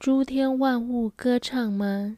[0.00, 2.16] 诸天万物歌唱吗？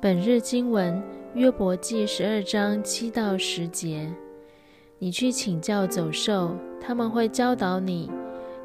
[0.00, 1.02] 本日经文
[1.34, 4.10] 约伯记十二章七到十节。
[4.98, 8.08] 你去请教走兽，他们会教导你；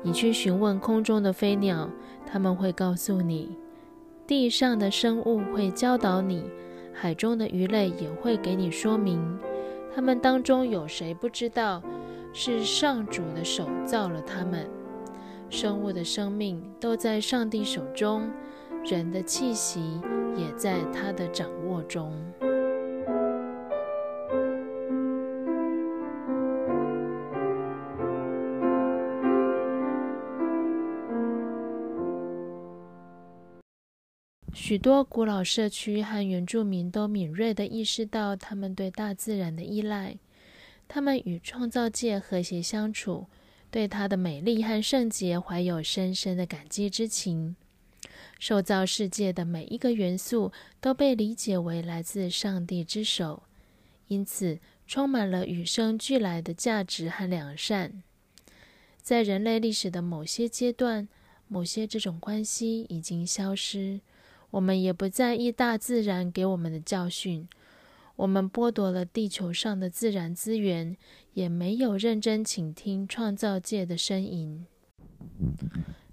[0.03, 1.89] 你去询问空中的飞鸟，
[2.25, 3.49] 他们会告诉你；
[4.25, 6.43] 地上的生物会教导你；
[6.93, 9.37] 海中的鱼类也会给你说明。
[9.93, 11.83] 他们当中有谁不知道，
[12.33, 14.69] 是上主的手造了他们？
[15.49, 18.31] 生物的生命都在上帝手中，
[18.85, 19.99] 人的气息
[20.37, 22.13] 也在他的掌握中。
[34.53, 40.17] 许多古老社区和原住民都敏锐地意识到他们对大自然的依赖，
[40.93, 43.27] 他们与创造界和谐相处，
[43.69, 47.55] 对它的美丽和圣洁怀有深深的感激之情。
[48.37, 53.43] 受造世界的每一个元素都被理解为来自上帝之手，
[54.09, 58.03] 因此充满了与生俱来的价值和良善。
[59.01, 61.07] 在人类历史的某些阶段，
[61.47, 64.01] 某些这种关系已经消失。
[64.49, 67.47] 我们也不在意大自然给我们的教训，
[68.21, 70.95] 我们剥夺了地球上的自然资源，
[71.33, 74.63] 也没有认真倾听创造界的呻吟。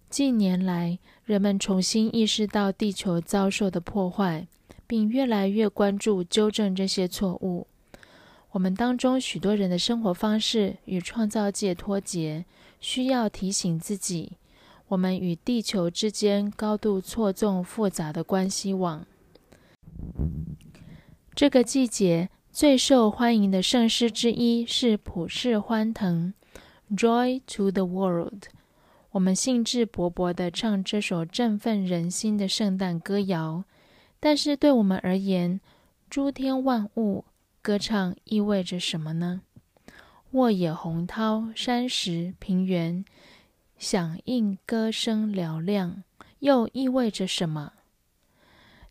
[0.08, 4.48] 近年来，人们重新意识到地球遭受的破坏，
[4.86, 7.66] 并越来越关注纠正这些错误。
[8.52, 12.46] 我们当中许多人的生活方式与创造界脱节，
[12.80, 14.32] 需要提醒自己。
[14.88, 19.04] 我们与地球之间高度错综复杂的关系网。
[21.38, 26.34] 这个季节最受欢迎的圣诗之一是普世欢腾
[26.90, 28.46] （Joy to the World）。
[29.12, 33.62] 我们兴致勃勃地唱这首振奋人心的圣诞歌谣。
[34.18, 35.60] 但是，对我们而言，
[36.10, 37.24] 诸天万物
[37.62, 39.42] 歌唱意味着什么呢？
[40.32, 43.04] 沃野洪涛，山石平原。
[43.76, 46.02] 响应歌声嘹亮，
[46.40, 47.74] 又意味着什么？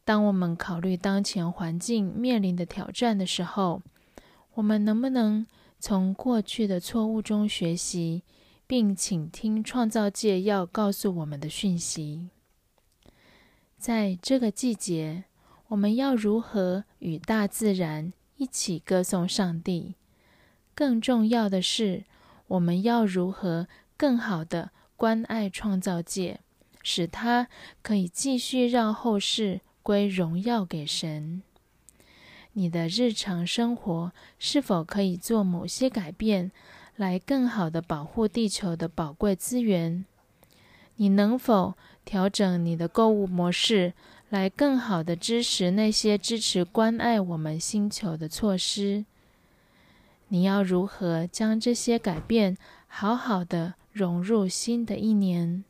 [0.08, 3.82] 当我们考虑当前环境面临的挑战的时候，
[4.54, 5.46] 我们能不能
[5.82, 8.24] 从过去的错误中学习，
[8.66, 12.30] 并倾听创造界要告诉我们的讯息？
[13.78, 15.26] 在这个季节，
[15.68, 19.96] 我们要如何与大自然一起歌颂上帝？
[20.74, 22.06] 更重要的是，
[22.48, 24.72] 我们要如何更好的？
[24.96, 26.40] 关爱创造界，
[26.82, 27.50] 使它
[27.82, 31.42] 可以继续让后世归荣耀给神。
[32.52, 36.52] 你的日常生活是否可以做某些改变，
[36.98, 40.04] 来更好的保护地球的宝贵资源？
[40.98, 43.94] 你能否调整你的购物模式，
[44.28, 49.06] 来更好的支持那些支持关爱我们星球的措施？
[50.28, 53.76] 你要如何将这些改变好好的？
[53.94, 55.64] 融入新的一年，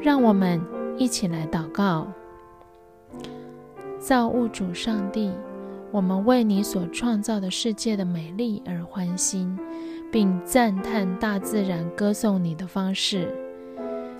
[0.00, 0.60] 让我们
[0.96, 2.06] 一起来祷告。
[3.98, 5.32] 造物主上帝，
[5.90, 9.58] 我们为你所创造的世界的美丽而欢欣，
[10.10, 13.34] 并赞叹大自然歌颂你的方式。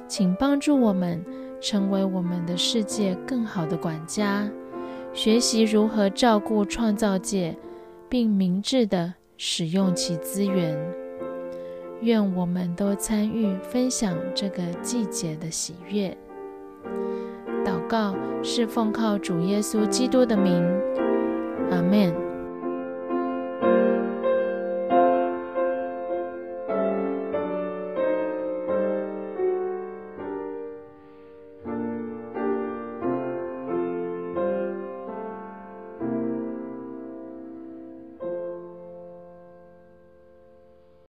[0.07, 1.25] 请帮助我们
[1.61, 4.49] 成为我们的世界更好的管家，
[5.13, 7.57] 学习如何照顾创造界，
[8.09, 9.15] 并明智的。
[9.41, 10.77] 使用其资源，
[12.01, 16.17] 愿我们都参与分享这个季节的喜悦。
[17.65, 20.63] 祷告是奉靠主耶稣基督的名，
[21.71, 22.28] 阿门。